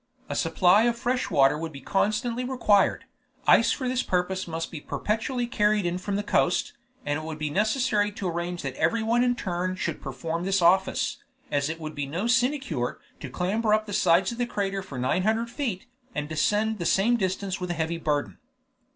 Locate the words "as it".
11.51-11.79